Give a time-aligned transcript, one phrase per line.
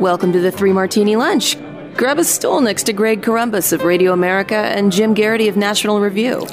[0.00, 1.56] Welcome to the Three Martini Lunch.
[1.96, 6.00] Grab a stool next to Greg Corombos of Radio America and Jim Geraghty of National
[6.00, 6.44] Review.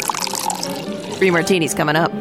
[1.18, 2.12] Three martinis coming up.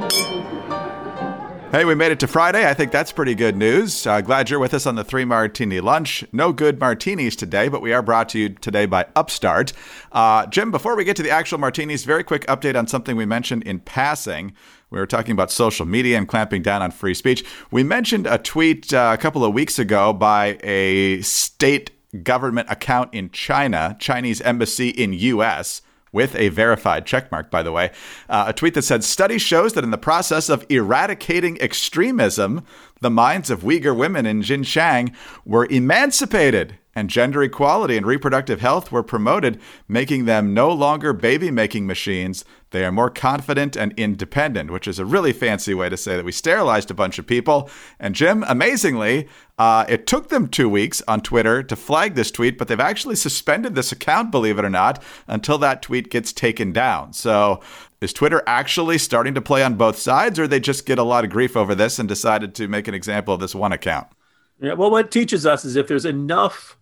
[1.73, 2.69] Hey, we made it to Friday.
[2.69, 4.05] I think that's pretty good news.
[4.05, 6.25] Uh, glad you're with us on the Three Martini Lunch.
[6.33, 9.73] No good martinis today, but we are brought to you today by Upstart.
[10.11, 13.25] Uh, Jim, before we get to the actual martinis, very quick update on something we
[13.25, 14.53] mentioned in passing.
[14.91, 17.45] We were talking about social media and clamping down on free speech.
[17.71, 21.93] We mentioned a tweet uh, a couple of weeks ago by a state
[22.25, 25.83] government account in China, Chinese embassy in U.S.,
[26.13, 27.91] with a verified checkmark, by the way.
[28.29, 32.65] Uh, a tweet that said Study shows that in the process of eradicating extremism,
[33.01, 38.91] the minds of Uyghur women in Xinjiang were emancipated and gender equality and reproductive health
[38.91, 42.45] were promoted, making them no longer baby making machines.
[42.71, 46.25] They are more confident and independent, which is a really fancy way to say that
[46.25, 47.71] we sterilized a bunch of people.
[47.99, 52.59] And Jim, amazingly, uh, it took them two weeks on Twitter to flag this tweet,
[52.59, 56.73] but they've actually suspended this account, believe it or not, until that tweet gets taken
[56.73, 57.13] down.
[57.13, 57.61] So
[58.01, 61.25] is Twitter actually starting to play on both sides, or they just get a lot
[61.25, 64.09] of grief over this and decided to make an example of this one account?
[64.61, 66.77] Yeah, well, what teaches us is if there's enough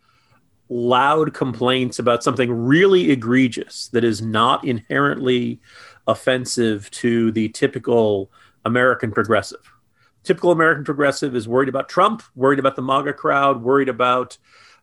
[0.68, 5.60] loud complaints about something really egregious that is not inherently
[6.06, 8.30] offensive to the typical
[8.64, 9.72] American progressive.
[10.24, 14.36] Typical American progressive is worried about Trump, worried about the MAGA crowd, worried about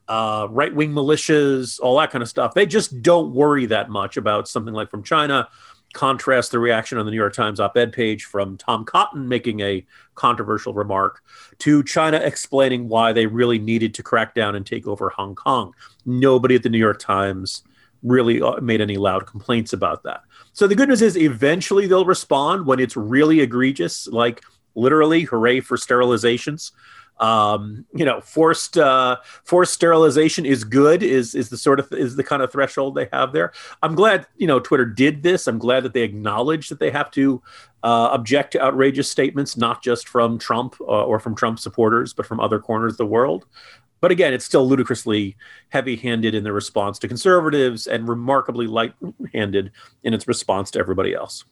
[0.07, 2.53] uh, right wing militias, all that kind of stuff.
[2.53, 5.49] They just don't worry that much about something like from China
[5.95, 9.61] contrast the reaction on the New York Times op ed page from Tom Cotton making
[9.61, 11.23] a controversial remark
[11.59, 15.73] to China explaining why they really needed to crack down and take over Hong Kong.
[16.05, 17.63] Nobody at the New York Times
[18.03, 20.21] really uh, made any loud complaints about that.
[20.53, 24.43] So the good news is eventually they'll respond when it's really egregious, like
[24.75, 26.71] literally, hooray for sterilizations
[27.19, 31.01] um, you know, forced uh, forced sterilization is good.
[31.01, 33.53] Is is the sort of is the kind of threshold they have there.
[33.81, 35.47] I'm glad you know Twitter did this.
[35.47, 37.41] I'm glad that they acknowledge that they have to
[37.83, 42.25] uh, object to outrageous statements, not just from Trump uh, or from Trump supporters, but
[42.25, 43.45] from other corners of the world.
[44.01, 45.35] But again, it's still ludicrously
[45.69, 49.71] heavy-handed in the response to conservatives and remarkably light-handed
[50.03, 51.45] in its response to everybody else.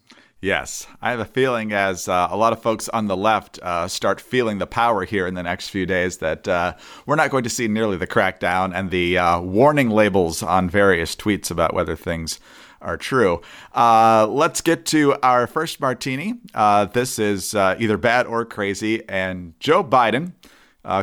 [0.43, 3.87] Yes, I have a feeling as uh, a lot of folks on the left uh,
[3.87, 6.73] start feeling the power here in the next few days that uh,
[7.05, 11.15] we're not going to see nearly the crackdown and the uh, warning labels on various
[11.15, 12.41] tweets about whether things
[12.81, 13.41] are true.
[13.73, 16.33] Uh, let's get to our first martini.
[16.53, 20.33] Uh, this is either bad or crazy, and Joe Biden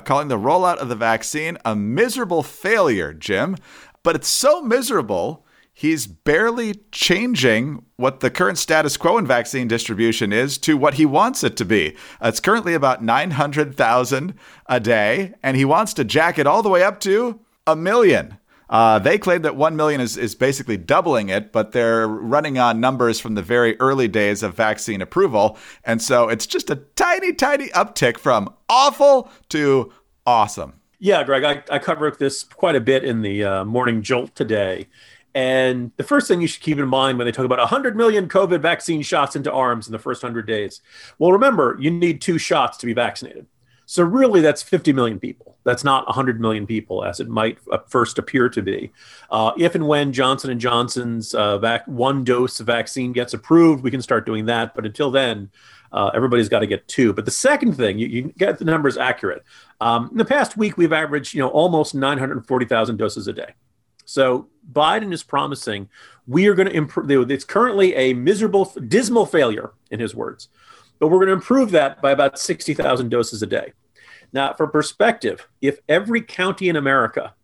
[0.04, 3.56] calling the rollout of the vaccine a miserable failure, Jim.
[4.02, 5.46] But it's so miserable
[5.80, 11.06] he's barely changing what the current status quo in vaccine distribution is to what he
[11.06, 11.96] wants it to be.
[12.20, 14.34] it's currently about 900,000
[14.66, 18.36] a day, and he wants to jack it all the way up to a million.
[18.68, 22.78] Uh, they claim that 1 million is, is basically doubling it, but they're running on
[22.78, 25.56] numbers from the very early days of vaccine approval.
[25.82, 29.90] And so it's just a tiny, tiny uptick from awful to
[30.26, 30.74] awesome.
[30.98, 34.86] Yeah, Greg, I, I covered this quite a bit in the uh, morning jolt today.
[35.34, 38.28] And the first thing you should keep in mind when they talk about 100 million
[38.28, 40.80] COVID vaccine shots into arms in the first 100 days,
[41.18, 43.46] well, remember, you need two shots to be vaccinated.
[43.86, 45.56] So, really, that's 50 million people.
[45.64, 47.58] That's not 100 million people, as it might
[47.88, 48.92] first appear to be.
[49.30, 53.90] Uh, if and when Johnson and Johnson's uh, vac- one dose vaccine gets approved, we
[53.90, 54.76] can start doing that.
[54.76, 55.50] But until then,
[55.92, 57.12] uh, everybody's got to get two.
[57.12, 59.44] But the second thing, you, you get the numbers accurate.
[59.80, 63.54] Um, in the past week, we've averaged, you know, almost 940,000 doses a day.
[64.10, 65.88] So Biden is promising
[66.26, 67.30] we are going to improve.
[67.30, 70.48] It's currently a miserable, dismal failure, in his words,
[70.98, 73.72] but we're going to improve that by about 60,000 doses a day.
[74.32, 77.34] Now, for perspective, if every county in America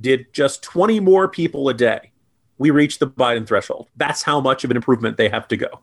[0.00, 2.12] did just 20 more people a day,
[2.56, 3.88] we reach the Biden threshold.
[3.96, 5.80] That's how much of an improvement they have to go.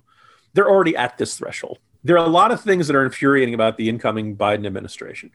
[0.53, 1.77] They're already at this threshold.
[2.03, 5.29] There are a lot of things that are infuriating about the incoming Biden administration.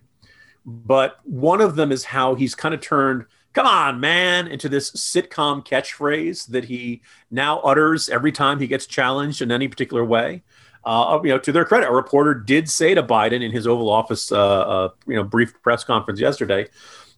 [0.66, 3.26] But one of them is how he's kind of turned
[3.58, 8.86] come on, man, into this sitcom catchphrase that he now utters every time he gets
[8.86, 10.44] challenged in any particular way.
[10.84, 13.90] Uh, you know, to their credit, a reporter did say to Biden in his Oval
[13.90, 16.68] Office, uh, uh, you know, brief press conference yesterday,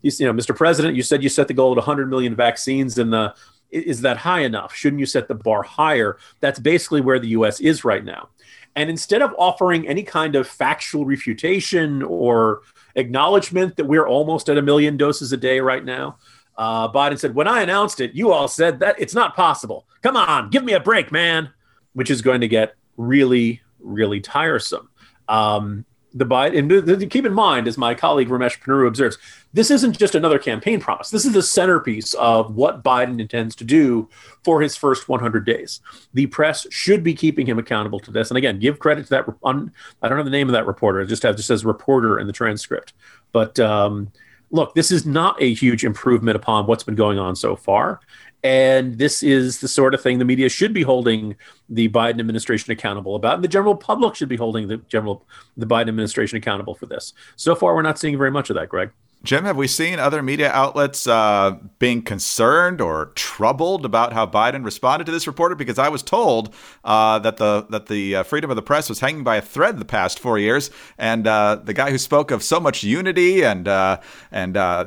[0.01, 0.57] you know, Mr.
[0.57, 3.35] President, you said you set the goal at 100 million vaccines, and the
[3.71, 4.75] is that high enough?
[4.75, 6.17] Shouldn't you set the bar higher?
[6.41, 7.61] That's basically where the U.S.
[7.61, 8.31] is right now.
[8.77, 12.63] And instead of offering any kind of factual refutation or
[12.95, 16.19] acknowledgement that we're almost at a million doses a day right now.
[16.57, 19.87] Uh, Biden said, When I announced it, you all said that it's not possible.
[20.03, 21.51] Come on, give me a break, man,
[21.95, 24.89] which is going to get really, really tiresome.
[25.29, 29.19] Um, the Biden, and keep in mind, as my colleague Ramesh Ponnuru observes,
[29.53, 31.11] this isn't just another campaign promise.
[31.11, 34.09] This is the centerpiece of what Biden intends to do
[34.45, 35.81] for his first 100 days.
[36.15, 38.31] The press should be keeping him accountable to this.
[38.31, 39.27] And again, give credit to that.
[39.45, 39.73] Un,
[40.03, 41.01] I don't know the name of that reporter.
[41.01, 42.93] It just have just says reporter in the transcript.
[43.33, 44.11] But um,
[44.51, 48.01] look, this is not a huge improvement upon what's been going on so far.
[48.43, 51.37] And this is the sort of thing the media should be holding
[51.69, 53.35] the Biden administration accountable about.
[53.35, 55.27] And the general public should be holding the general
[55.57, 57.13] the Biden administration accountable for this.
[57.37, 58.91] So far, we're not seeing very much of that, Greg.
[59.23, 64.65] Jim, have we seen other media outlets uh, being concerned or troubled about how Biden
[64.65, 65.55] responded to this reporter?
[65.55, 69.01] Because I was told uh, that the that the uh, freedom of the press was
[69.01, 72.43] hanging by a thread the past four years, and uh, the guy who spoke of
[72.43, 74.01] so much unity and uh,
[74.33, 74.87] and uh,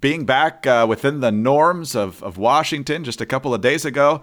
[0.00, 4.22] being back within the norms of, of Washington just a couple of days ago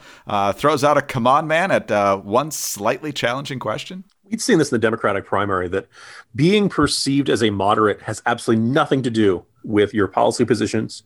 [0.55, 1.91] throws out a command man at
[2.25, 5.87] one slightly challenging question we'd seen this in the Democratic primary that
[6.35, 11.03] being perceived as a moderate has absolutely nothing to do with your policy positions,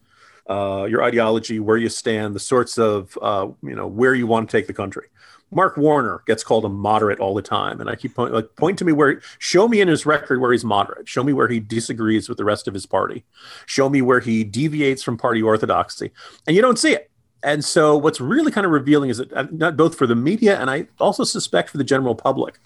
[0.50, 4.50] uh, your ideology, where you stand, the sorts of uh, you know where you want
[4.50, 5.08] to take the country.
[5.52, 8.78] Mark Warner gets called a moderate all the time, and I keep point, like point
[8.80, 11.10] to me where show me in his record where he's moderate.
[11.10, 13.26] Show me where he disagrees with the rest of his party.
[13.66, 16.12] Show me where he deviates from party orthodoxy,
[16.46, 17.10] and you don't see it.
[17.44, 20.60] And so, what's really kind of revealing is that uh, not both for the media
[20.60, 22.60] and I also suspect for the general public,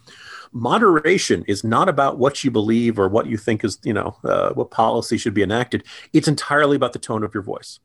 [0.51, 4.51] moderation is not about what you believe or what you think is, you know, uh,
[4.53, 5.83] what policy should be enacted.
[6.13, 7.79] It's entirely about the tone of your voice.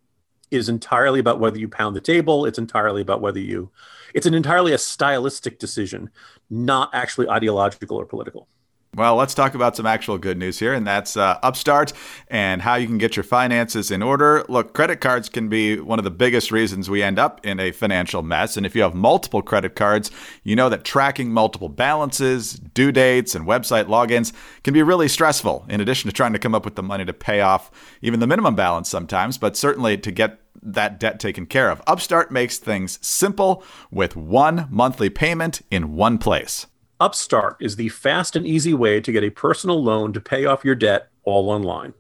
[0.51, 2.47] It is entirely about whether you pound the table.
[2.47, 3.71] It's entirely about whether you,
[4.15, 6.11] it's an entirely a stylistic decision,
[6.49, 8.49] not actually ideological or political.
[8.97, 11.93] Well, let's talk about some actual good news here, and that's uh, Upstart
[12.29, 14.45] and how you can get your finances in order.
[14.49, 17.73] Look, credit cards can be one of the biggest reasons we end up in a
[17.73, 18.57] financial mess.
[18.57, 20.13] And if you have multiple credit cards,
[20.45, 24.33] you know that tracking multiple balances, due dates, and website logins
[24.63, 27.13] can be really stressful, in addition to trying to come up with the money to
[27.13, 31.69] pay off even the minimum balance sometimes, but certainly to get that debt taken care
[31.69, 31.83] of.
[31.89, 36.67] Upstart makes things simple with one monthly payment in one place.
[37.01, 40.65] Upstart is the fast and easy way to get a personal loan to pay off
[40.65, 41.93] your debt all online.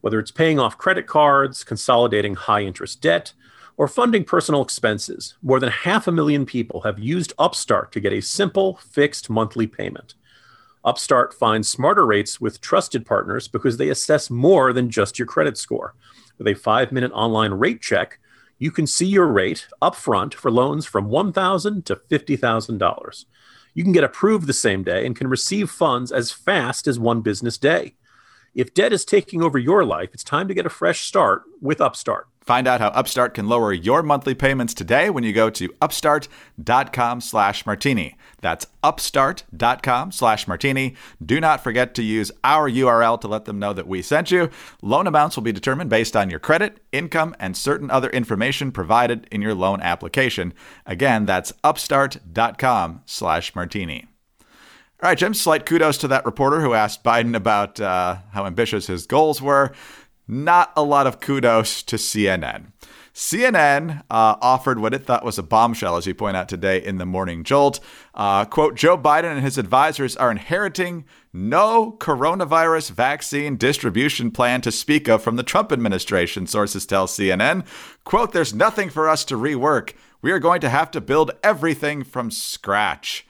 [0.00, 3.34] Whether it's paying off credit cards, consolidating high interest debt,
[3.76, 8.14] or funding personal expenses, more than half a million people have used Upstart to get
[8.14, 10.14] a simple, fixed monthly payment.
[10.84, 15.58] Upstart finds smarter rates with trusted partners because they assess more than just your credit
[15.58, 15.94] score.
[16.38, 18.18] With a five minute online rate check,
[18.58, 23.24] you can see your rate upfront for loans from 1,000 to $50,000
[23.74, 27.20] you can get approved the same day and can receive funds as fast as one
[27.20, 27.94] business day.
[28.54, 31.80] If debt is taking over your life, it's time to get a fresh start with
[31.80, 32.26] Upstart.
[32.40, 37.20] Find out how Upstart can lower your monthly payments today when you go to upstart.com
[37.20, 38.16] slash martini.
[38.40, 40.94] That's upstart.com slash martini.
[41.24, 44.48] Do not forget to use our URL to let them know that we sent you.
[44.80, 49.28] Loan amounts will be determined based on your credit, income, and certain other information provided
[49.30, 50.54] in your loan application.
[50.86, 54.06] Again, that's upstart.com slash martini.
[55.02, 58.86] All right, Jim, slight kudos to that reporter who asked Biden about uh, how ambitious
[58.86, 59.72] his goals were
[60.30, 62.72] not a lot of kudos to CNN.
[63.12, 66.98] CNN uh, offered what it thought was a bombshell, as you point out today in
[66.98, 67.80] the Morning Jolt.
[68.14, 74.72] Uh, quote Joe Biden and his advisors are inheriting no coronavirus vaccine distribution plan to
[74.72, 77.66] speak of from the Trump administration, sources tell CNN.
[78.04, 79.92] Quote, there's nothing for us to rework.
[80.22, 83.26] We are going to have to build everything from scratch.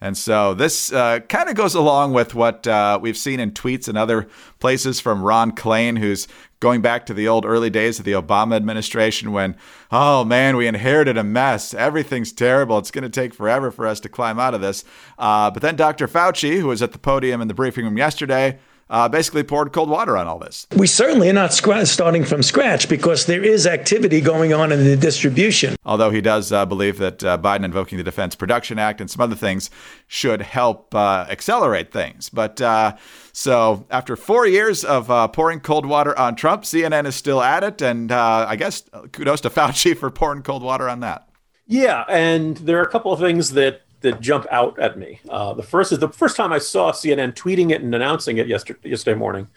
[0.00, 3.88] And so this uh, kind of goes along with what uh, we've seen in tweets
[3.88, 6.28] and other places from Ron Klain, who's
[6.60, 9.56] going back to the old early days of the Obama administration when,
[9.90, 11.72] oh man, we inherited a mess.
[11.72, 12.76] Everything's terrible.
[12.78, 14.84] It's going to take forever for us to climb out of this.
[15.18, 16.06] Uh, but then Dr.
[16.06, 19.88] Fauci, who was at the podium in the briefing room yesterday, uh, basically poured cold
[19.88, 20.66] water on all this.
[20.76, 24.96] We certainly are not starting from scratch because there is activity going on in the
[24.96, 25.76] distribution.
[25.84, 29.20] Although he does uh, believe that uh, Biden invoking the Defense Production Act and some
[29.20, 29.70] other things
[30.06, 32.28] should help uh, accelerate things.
[32.28, 32.96] But uh,
[33.32, 37.64] so after four years of uh, pouring cold water on Trump, CNN is still at
[37.64, 37.82] it.
[37.82, 41.28] And I guess kudos to Fauci for pouring cold water on that.
[41.66, 42.04] Yeah.
[42.08, 45.20] And there are a couple of things that that jump out at me.
[45.28, 48.46] Uh, the first is the first time I saw CNN tweeting it and announcing it
[48.46, 49.48] yesterday, yesterday morning.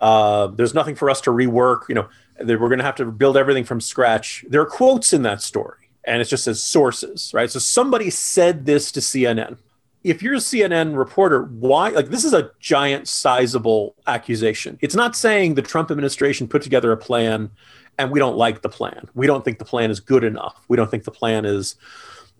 [0.00, 1.88] Uh, there's nothing for us to rework.
[1.88, 4.44] You know, we're going to have to build everything from scratch.
[4.48, 7.50] There are quotes in that story, and it just says sources, right?
[7.50, 9.58] So somebody said this to CNN.
[10.02, 11.88] If you're a CNN reporter, why?
[11.88, 14.78] Like, this is a giant, sizable accusation.
[14.82, 17.50] It's not saying the Trump administration put together a plan
[17.98, 19.08] and we don't like the plan.
[19.14, 20.64] We don't think the plan is good enough.
[20.68, 21.76] We don't think the plan is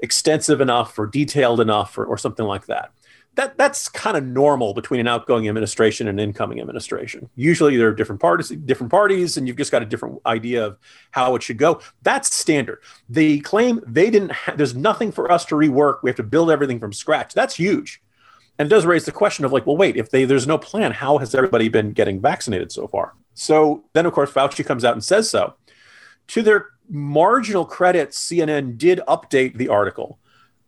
[0.01, 2.91] extensive enough or detailed enough or, or something like that.
[3.37, 7.29] that that's kind of normal between an outgoing administration and an incoming administration.
[7.37, 10.79] Usually there are different parties, different parties, and you've just got a different idea of
[11.11, 11.81] how it should go.
[12.03, 12.81] That's standard.
[13.09, 14.33] The claim they didn't.
[14.33, 15.99] Ha- there's nothing for us to rework.
[16.03, 17.35] We have to build everything from scratch.
[17.35, 18.03] That's huge,
[18.59, 20.93] and it does raise the question of like, well, wait, if they, there's no plan,
[20.93, 23.15] how has everybody been getting vaccinated so far?
[23.35, 25.55] So then, of course, Fauci comes out and says so.
[26.29, 30.19] To their marginal credit, CNN did update the article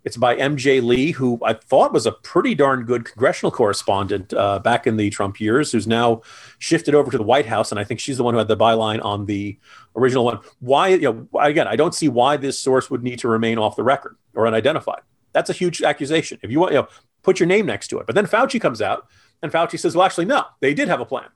[0.07, 4.61] it's by MJ Lee, who I thought was a pretty darn good congressional correspondent uh,
[4.61, 6.23] back in the Trump years, who's now
[6.61, 7.73] shifted over to the White House.
[7.73, 9.59] And I think she's the one who had the byline on the
[9.97, 10.39] original one.
[10.61, 13.75] Why, you know, again, I don't see why this source would need to remain off
[13.75, 15.01] the record or unidentified.
[15.33, 16.39] That's a huge accusation.
[16.41, 16.89] If you want, you know,
[17.25, 18.07] put your name next to it.
[18.07, 19.09] But then Fauci comes out
[19.43, 21.31] and Fauci says, well, actually, no, they did have a plan.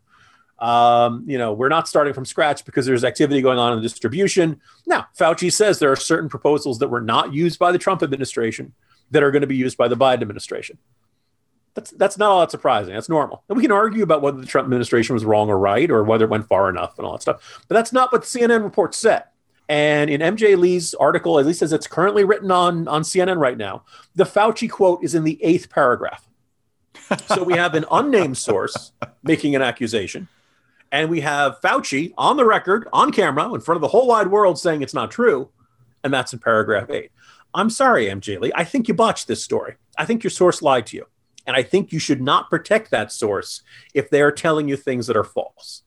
[0.60, 3.82] Um, you know, we're not starting from scratch because there's activity going on in the
[3.82, 4.60] distribution.
[4.86, 8.74] Now, Fauci says there are certain proposals that were not used by the Trump administration
[9.10, 10.78] that are going to be used by the Biden administration.
[11.74, 12.94] That's that's not all that surprising.
[12.94, 13.42] That's normal.
[13.48, 16.24] And we can argue about whether the Trump administration was wrong or right, or whether
[16.24, 17.64] it went far enough and all that stuff.
[17.68, 19.24] But that's not what the CNN report said.
[19.68, 23.56] And in MJ Lee's article, at least as it's currently written on, on CNN right
[23.56, 23.84] now,
[24.16, 26.28] the Fauci quote is in the eighth paragraph.
[27.26, 28.90] so we have an unnamed source
[29.22, 30.26] making an accusation
[30.92, 34.28] and we have Fauci on the record, on camera, in front of the whole wide
[34.28, 35.50] world saying it's not true.
[36.02, 37.12] And that's in paragraph eight.
[37.54, 38.52] I'm sorry, MJ Lee.
[38.54, 39.74] I think you botched this story.
[39.98, 41.06] I think your source lied to you.
[41.46, 43.62] And I think you should not protect that source
[43.94, 45.82] if they're telling you things that are false.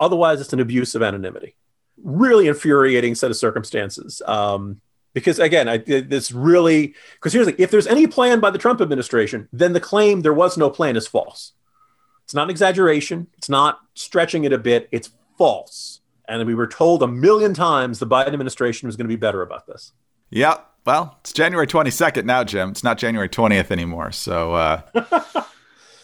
[0.00, 1.56] Otherwise, it's an abuse of anonymity.
[2.02, 4.20] Really infuriating set of circumstances.
[4.26, 4.80] Um,
[5.12, 8.80] because again, I, this really, because here's the, if there's any plan by the Trump
[8.80, 11.52] administration, then the claim there was no plan is false.
[12.24, 13.28] It's not an exaggeration.
[13.36, 14.88] It's not stretching it a bit.
[14.90, 16.00] It's false.
[16.26, 19.42] And we were told a million times the Biden administration was going to be better
[19.42, 19.92] about this.
[20.30, 20.56] Yeah.
[20.86, 22.70] Well, it's January 22nd now, Jim.
[22.70, 24.12] It's not January 20th anymore.
[24.12, 24.82] So uh,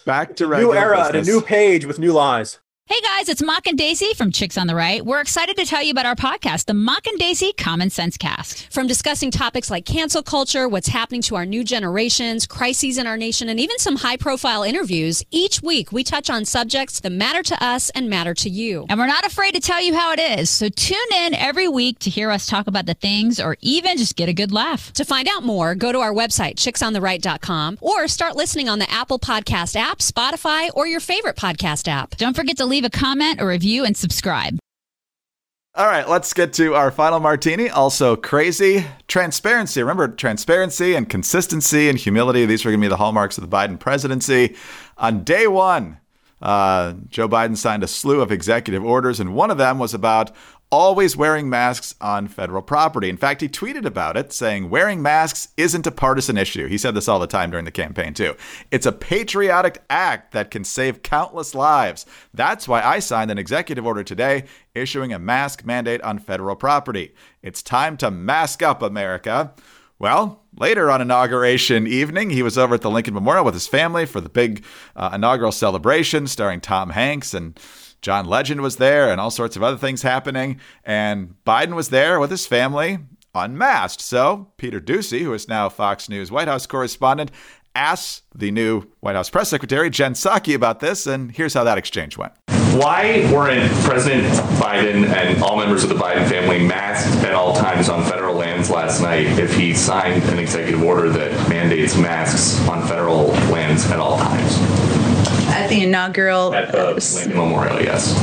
[0.07, 1.09] back to new era business.
[1.09, 2.59] and a new page with new lies.
[2.93, 5.07] Hey guys, it's Mock and Daisy from Chicks on the Right.
[5.07, 8.67] We're excited to tell you about our podcast, the Mock and Daisy Common Sense Cast.
[8.73, 13.17] From discussing topics like cancel culture, what's happening to our new generations, crises in our
[13.17, 17.45] nation, and even some high profile interviews, each week we touch on subjects that matter
[17.45, 18.87] to us and matter to you.
[18.89, 20.51] And we're not afraid to tell you how it is.
[20.51, 24.17] So tune in every week to hear us talk about the things or even just
[24.17, 24.93] get a good laugh.
[24.95, 29.21] To find out more, go to our website, chicksontheright.com, or start listening on the Apple
[29.21, 32.17] Podcast app, Spotify, or your favorite podcast app.
[32.17, 34.59] Don't forget to leave leave a comment, a review, and subscribe.
[35.75, 37.69] All right, let's get to our final martini.
[37.69, 39.83] Also, crazy transparency.
[39.83, 42.45] Remember, transparency and consistency and humility.
[42.47, 44.57] These are going to be the hallmarks of the Biden presidency.
[44.99, 45.99] On day one,
[46.43, 50.33] uh, Joe Biden signed a slew of executive orders, and one of them was about
[50.71, 53.09] always wearing masks on federal property.
[53.09, 56.67] In fact, he tweeted about it, saying, Wearing masks isn't a partisan issue.
[56.67, 58.37] He said this all the time during the campaign, too.
[58.71, 62.07] It's a patriotic act that can save countless lives.
[62.33, 67.15] That's why I signed an executive order today issuing a mask mandate on federal property.
[67.43, 69.53] It's time to mask up, America.
[69.99, 74.07] Well, later on inauguration evening, he was over at the Lincoln Memorial with his family
[74.07, 74.65] for the big
[74.97, 77.61] uh, inaugural celebration starring Tom Hanks and
[78.03, 80.61] John Legend was there and all sorts of other things happening.
[80.85, 82.99] And Biden was there with his family
[83.35, 84.01] unmasked.
[84.01, 87.31] So Peter Doocy, who is now Fox News White House correspondent,
[87.75, 91.07] asked the new White House press secretary, Jen Psaki, about this.
[91.07, 92.33] And here's how that exchange went.
[92.75, 94.27] Why weren't President
[94.61, 98.71] Biden and all members of the Biden family masked at all times on federal lands
[98.71, 103.99] last night if he signed an executive order that mandates masks on federal lands at
[103.99, 104.90] all times?
[105.51, 106.55] At the inaugural.
[106.55, 108.15] At the uh, Lincoln Memorial, yes.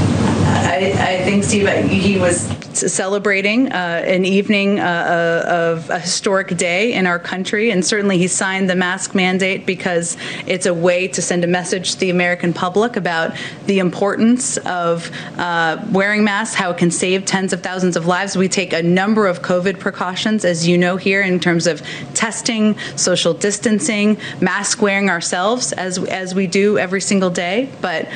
[0.67, 6.55] I, I think, Steve, he was celebrating uh, an evening uh, uh, of a historic
[6.57, 11.07] day in our country, and certainly he signed the mask mandate because it's a way
[11.07, 16.55] to send a message to the American public about the importance of uh, wearing masks,
[16.55, 18.35] how it can save tens of thousands of lives.
[18.35, 21.81] We take a number of COVID precautions, as you know here, in terms of
[22.13, 27.69] testing, social distancing, mask wearing ourselves, as as we do every single day.
[27.81, 28.07] But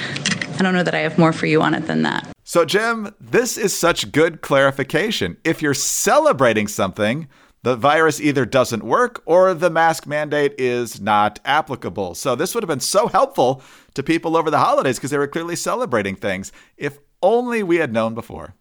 [0.59, 2.30] I don't know that I have more for you on it than that.
[2.51, 5.37] So, Jim, this is such good clarification.
[5.45, 7.29] If you're celebrating something,
[7.63, 12.13] the virus either doesn't work or the mask mandate is not applicable.
[12.13, 15.29] So, this would have been so helpful to people over the holidays because they were
[15.29, 16.51] clearly celebrating things.
[16.75, 18.53] If only we had known before.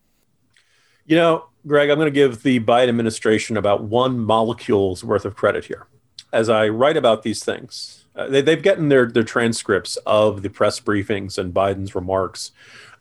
[1.05, 5.35] You know, Greg, I'm going to give the Biden administration about one molecule's worth of
[5.35, 5.89] credit here.
[6.33, 10.51] As I write about these things, uh, they, they've gotten their, their transcripts of the
[10.51, 12.53] press briefings and Biden's remarks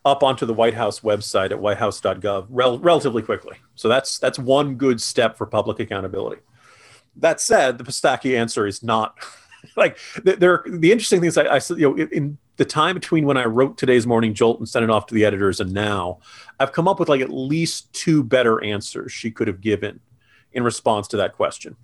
[0.06, 3.58] up onto the White House website at whitehouse.gov rel- relatively quickly.
[3.76, 6.42] So that's that's one good step for public accountability.
[7.18, 9.18] That said, the Psaki answer is not
[9.76, 13.44] like there, the interesting things I, I you know, in the time between when I
[13.46, 16.20] wrote today's morning jolt and sent it off to the editors and now,
[16.62, 20.00] I've come up with like at least two better answers she could have given
[20.54, 21.76] in response to that question.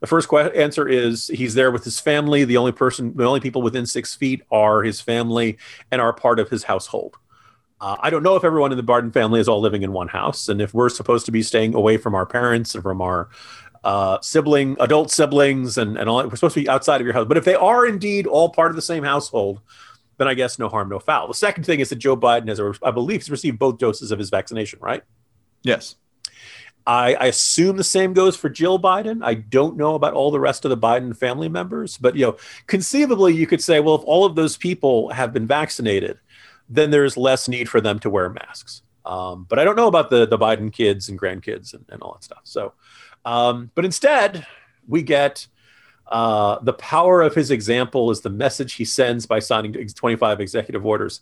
[0.00, 2.44] The first que- answer is he's there with his family.
[2.44, 5.58] The only person, the only people within six feet are his family
[5.90, 7.16] and are part of his household.
[7.80, 10.08] Uh, I don't know if everyone in the Biden family is all living in one
[10.08, 13.28] house, and if we're supposed to be staying away from our parents and from our
[13.84, 16.22] uh, sibling, adult siblings, and, and all.
[16.24, 17.26] We're supposed to be outside of your house.
[17.26, 19.60] But if they are indeed all part of the same household,
[20.16, 21.28] then I guess no harm, no foul.
[21.28, 24.18] The second thing is that Joe Biden has, I believe, he's received both doses of
[24.18, 25.02] his vaccination, right?
[25.62, 25.96] Yes.
[26.88, 29.22] I, I, assume the same goes for Jill Biden.
[29.22, 32.36] I don't know about all the rest of the Biden family members, but you know,
[32.66, 36.18] conceivably, you could say, well, if all of those people have been vaccinated,
[36.68, 38.82] then there's less need for them to wear masks.
[39.04, 42.14] Um, but I don't know about the the Biden kids and grandkids and, and all
[42.14, 42.40] that stuff.
[42.44, 42.72] So
[43.24, 44.46] um, but instead,
[44.86, 45.46] we get
[46.06, 50.86] uh, the power of his example is the message he sends by signing 25 executive
[50.86, 51.20] orders.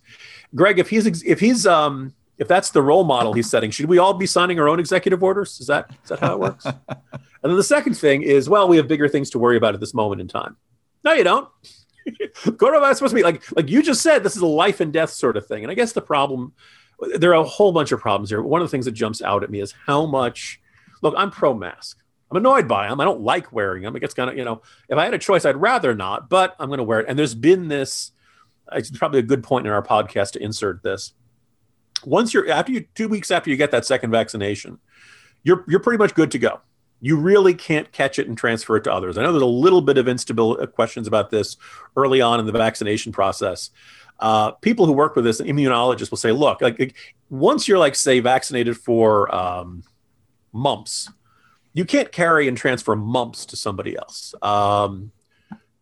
[0.54, 3.98] Greg, if he's if he's um, if that's the role model he's setting, should we
[3.98, 5.60] all be signing our own executive orders?
[5.60, 6.64] Is that is that how it works?
[6.88, 7.00] and
[7.42, 9.94] then the second thing is, well, we have bigger things to worry about at this
[9.94, 10.56] moment in time.
[11.04, 11.48] No, you don't.
[12.44, 14.22] Coronavirus supposed to be like like you just said.
[14.22, 15.64] This is a life and death sort of thing.
[15.64, 16.52] And I guess the problem
[17.16, 18.42] there are a whole bunch of problems here.
[18.42, 20.60] One of the things that jumps out at me is how much
[21.02, 22.02] look, I'm pro mask.
[22.30, 23.00] I'm annoyed by them.
[23.00, 23.94] I don't like wearing them.
[23.94, 26.56] It gets kind of, you know, if I had a choice, I'd rather not, but
[26.58, 27.06] I'm going to wear it.
[27.08, 28.10] And there's been this,
[28.72, 31.12] it's probably a good point in our podcast to insert this.
[32.04, 34.78] Once you're, after you, two weeks after you get that second vaccination,
[35.42, 36.60] you're, you're pretty much good to go.
[37.00, 39.18] You really can't catch it and transfer it to others.
[39.18, 41.56] I know there's a little bit of instability uh, questions about this
[41.96, 43.70] early on in the vaccination process.
[44.18, 46.94] Uh, people who work with this, immunologists will say, look, like, like
[47.28, 49.82] once you're like, say, vaccinated for, um,
[50.56, 51.10] mumps.
[51.74, 54.34] You can't carry and transfer mumps to somebody else.
[54.40, 55.12] Um,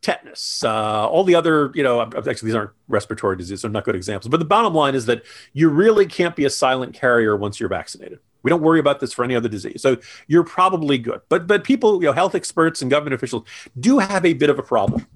[0.04, 3.96] tetanus, uh, all the other, you know, actually these aren't respiratory diseases, so not good
[3.96, 4.28] examples.
[4.28, 7.70] But the bottom line is that you really can't be a silent carrier once you're
[7.70, 8.18] vaccinated.
[8.42, 11.22] We don't worry about this for any other disease, so you're probably good.
[11.30, 13.48] But but people, you know, health experts and government officials
[13.80, 15.06] do have a bit of a problem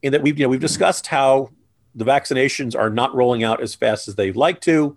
[0.00, 1.50] in that we've you know we've discussed how
[1.94, 4.96] the vaccinations are not rolling out as fast as they'd like to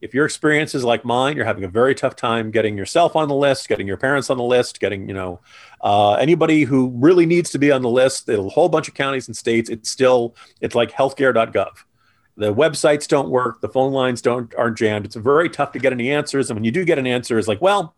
[0.00, 3.28] if your experience is like mine, you're having a very tough time getting yourself on
[3.28, 5.40] the list, getting your parents on the list, getting you know
[5.82, 8.28] uh, anybody who really needs to be on the list.
[8.28, 9.68] A whole bunch of counties and states.
[9.68, 11.70] It's still it's like healthcare.gov.
[12.36, 13.60] The websites don't work.
[13.60, 15.04] The phone lines don't aren't jammed.
[15.04, 16.50] It's very tough to get any answers.
[16.50, 17.94] And when you do get an answer, it's like, well,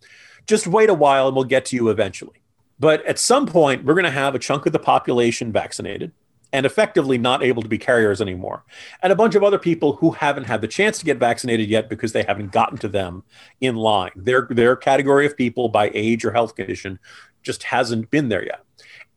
[0.46, 2.42] just wait a while and we'll get to you eventually.
[2.80, 6.10] But at some point, we're going to have a chunk of the population vaccinated
[6.52, 8.64] and effectively not able to be carriers anymore.
[9.02, 11.88] And a bunch of other people who haven't had the chance to get vaccinated yet
[11.88, 13.24] because they haven't gotten to them
[13.60, 14.12] in line.
[14.16, 16.98] Their their category of people by age or health condition
[17.42, 18.64] just hasn't been there yet.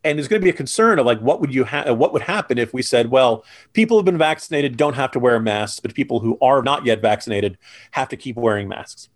[0.02, 2.22] And there's going to be a concern of like what would you ha- what would
[2.22, 5.94] happen if we said, well, people who've been vaccinated don't have to wear masks, but
[5.94, 7.58] people who are not yet vaccinated
[7.90, 9.08] have to keep wearing masks.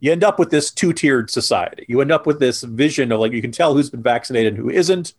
[0.00, 1.86] You end up with this two-tiered society.
[1.88, 4.62] You end up with this vision of like you can tell who's been vaccinated and
[4.62, 5.14] who isn't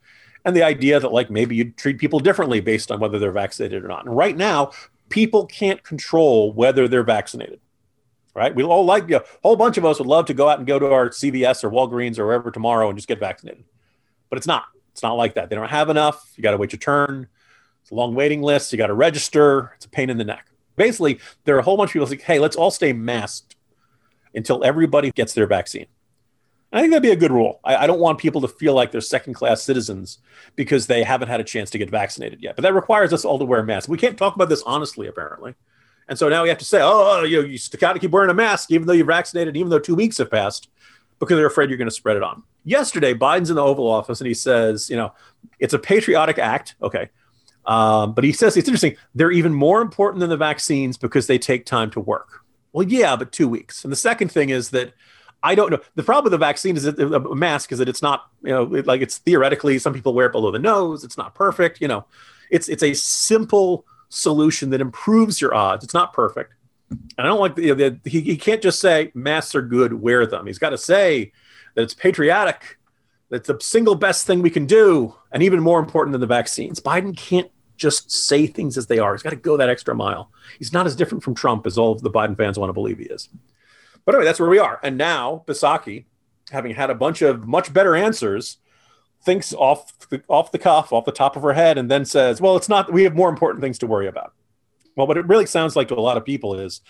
[0.46, 3.84] and the idea that like maybe you'd treat people differently based on whether they're vaccinated
[3.84, 4.06] or not.
[4.06, 4.70] And right now,
[5.08, 7.60] people can't control whether they're vaccinated.
[8.32, 8.54] Right?
[8.54, 10.58] We all like you know, a whole bunch of us would love to go out
[10.58, 13.64] and go to our CVS or Walgreens or wherever tomorrow and just get vaccinated.
[14.30, 14.66] But it's not.
[14.92, 15.50] It's not like that.
[15.50, 16.32] They don't have enough.
[16.36, 17.26] You got to wait your turn.
[17.82, 18.72] It's a long waiting list.
[18.72, 19.72] You got to register.
[19.76, 20.46] It's a pain in the neck.
[20.76, 23.56] Basically, there are a whole bunch of people like, hey, let's all stay masked
[24.34, 25.86] until everybody gets their vaccine.
[26.72, 27.60] I think that'd be a good rule.
[27.64, 30.18] I, I, don't want people to feel like they're second class citizens
[30.56, 32.56] because they haven't had a chance to get vaccinated yet.
[32.56, 33.88] But that requires us all to wear masks.
[33.88, 35.54] We can't talk about this honestly, apparently.
[36.08, 38.30] And so now we have to say, oh, you know, you got to keep wearing
[38.30, 40.68] a mask even though you're vaccinated, even though two weeks have passed,
[41.18, 42.42] because they're afraid you're going to spread it on.
[42.64, 45.12] Yesterday, Biden's in the Oval Office and he says, you know,
[45.58, 46.74] it's a patriotic act.
[46.82, 47.10] Okay.
[47.64, 48.96] Um, but he says it's interesting.
[49.14, 52.42] They're even more important than the vaccines because they take time to work.
[52.72, 53.84] Well, yeah, but two weeks.
[53.84, 54.92] And the second thing is that
[55.42, 55.80] I don't know.
[55.94, 58.50] The problem with the vaccine is that uh, a mask is that it's not, you
[58.50, 61.04] know, like it's theoretically some people wear it below the nose.
[61.04, 61.80] It's not perfect.
[61.80, 62.06] You know,
[62.50, 65.84] it's it's a simple solution that improves your odds.
[65.84, 66.54] It's not perfect.
[66.90, 70.26] And I don't like the, the he, he can't just say masks are good, wear
[70.26, 70.46] them.
[70.46, 71.32] He's got to say
[71.74, 72.78] that it's patriotic.
[73.28, 76.78] That's the single best thing we can do, and even more important than the vaccines.
[76.78, 79.14] Biden can't just say things as they are.
[79.14, 80.30] He's got to go that extra mile.
[80.58, 82.98] He's not as different from Trump as all of the Biden fans want to believe
[82.98, 83.28] he is.
[84.06, 84.80] But anyway, that's where we are.
[84.82, 86.06] And now Psaki,
[86.50, 88.58] having had a bunch of much better answers,
[89.24, 92.40] thinks off the, off the cuff, off the top of her head, and then says,
[92.40, 92.90] "Well, it's not.
[92.92, 94.32] We have more important things to worry about."
[94.96, 96.80] Well, what it really sounds like to a lot of people is,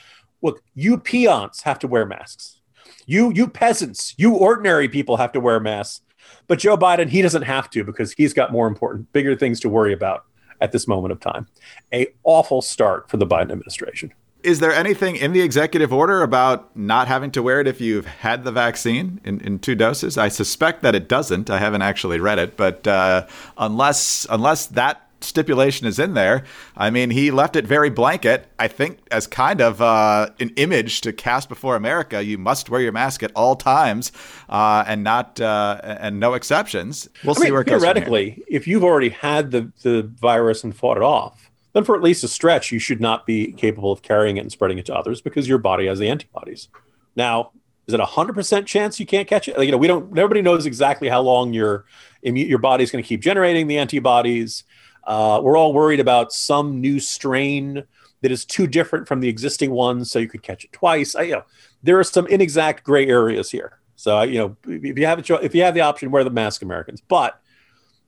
[0.42, 2.60] look, you peons have to wear masks.
[3.06, 6.02] You you peasants, you ordinary people have to wear masks.
[6.48, 9.68] But Joe Biden, he doesn't have to because he's got more important, bigger things to
[9.68, 10.24] worry about
[10.60, 11.46] at this moment of time.
[11.92, 14.12] A awful start for the Biden administration.
[14.46, 18.06] Is there anything in the executive order about not having to wear it if you've
[18.06, 20.16] had the vaccine in, in two doses?
[20.16, 21.50] I suspect that it doesn't.
[21.50, 23.26] I haven't actually read it, but uh,
[23.58, 26.44] unless unless that stipulation is in there.
[26.76, 31.00] I mean, he left it very blanket, I think, as kind of uh, an image
[31.00, 32.22] to cast before America.
[32.22, 34.12] You must wear your mask at all times,
[34.48, 37.08] uh, and not uh, and no exceptions.
[37.24, 37.82] We'll I see mean, where it goes.
[37.82, 42.02] Theoretically, if you've already had the, the virus and fought it off, then for at
[42.02, 44.94] least a stretch, you should not be capable of carrying it and spreading it to
[44.94, 46.68] others because your body has the antibodies.
[47.16, 47.50] Now,
[47.86, 49.58] is it a hundred percent chance you can't catch it?
[49.58, 50.10] Like, you know, we don't.
[50.10, 51.84] Nobody knows exactly how long your
[52.22, 54.64] your body's going to keep generating the antibodies.
[55.04, 57.84] Uh, we're all worried about some new strain
[58.22, 61.14] that is too different from the existing ones, so you could catch it twice.
[61.14, 61.44] I, you know,
[61.82, 63.80] there are some inexact gray areas here.
[63.96, 66.62] So you know, if you have a, if you have the option, wear the mask,
[66.62, 67.02] Americans.
[67.06, 67.38] But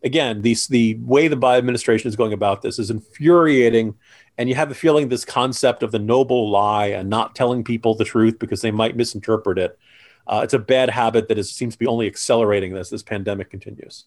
[0.02, 3.94] again, these the way the Biden administration is going about this is infuriating,
[4.36, 7.94] and you have the feeling this concept of the noble lie and not telling people
[7.94, 9.78] the truth because they might misinterpret it.
[10.26, 13.50] Uh, it's a bad habit that is, seems to be only accelerating as this pandemic
[13.50, 14.04] continues.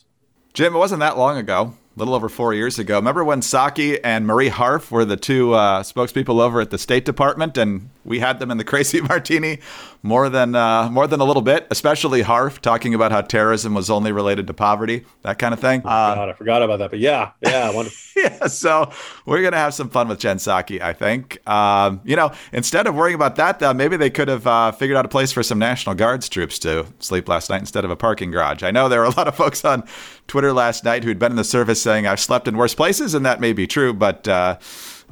[0.53, 2.95] Jim, it wasn't that long ago a little over four years ago.
[2.95, 7.05] Remember when Psaki and Marie Harf were the two uh, spokespeople over at the State
[7.05, 9.59] Department, and we had them in the crazy martini
[10.03, 13.89] more than uh, more than a little bit, especially Harf talking about how terrorism was
[13.89, 15.81] only related to poverty, that kind of thing.
[15.81, 17.71] Uh, God, I forgot about that, but yeah, yeah,
[18.15, 18.47] yeah.
[18.47, 18.91] So
[19.25, 21.47] we're gonna have some fun with Jen Psaki, I think.
[21.47, 24.97] Um, you know, instead of worrying about that, uh, maybe they could have uh, figured
[24.97, 27.95] out a place for some National Guards troops to sleep last night instead of a
[27.95, 28.63] parking garage.
[28.63, 29.83] I know there were a lot of folks on
[30.27, 33.25] Twitter last night who'd been in the service saying I've slept in worse places, and
[33.25, 34.27] that may be true, but.
[34.27, 34.57] Uh,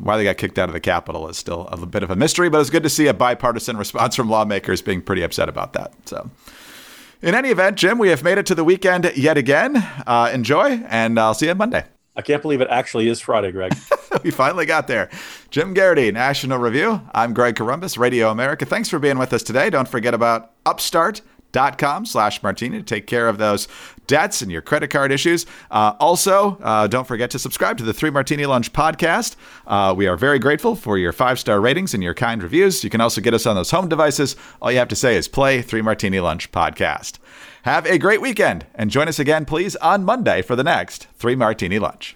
[0.02, 2.50] why they got kicked out of the Capitol is still a bit of a mystery,
[2.50, 5.92] but it's good to see a bipartisan response from lawmakers being pretty upset about that.
[6.06, 6.32] So,
[7.22, 9.76] in any event, Jim, we have made it to the weekend yet again.
[10.08, 11.84] Uh, enjoy, and I'll see you on Monday.
[12.16, 13.76] I can't believe it actually is Friday, Greg.
[14.24, 15.10] we finally got there.
[15.50, 17.02] Jim Geraghty, National Review.
[17.14, 18.66] I'm Greg Corombos, Radio America.
[18.66, 19.70] Thanks for being with us today.
[19.70, 21.20] Don't forget about Upstart
[21.52, 23.68] dot com slash martini to take care of those
[24.08, 25.46] debts and your credit card issues.
[25.70, 29.36] Uh, also uh, don't forget to subscribe to the three martini lunch podcast.
[29.68, 32.84] Uh, we are very grateful for your five star ratings and your kind reviews.
[32.84, 34.36] You can also get us on those home devices.
[34.62, 37.20] All you have to say is play three martini lunch podcast.
[37.64, 41.36] Have a great weekend and join us again please on monday for the next three
[41.36, 42.16] martini lunch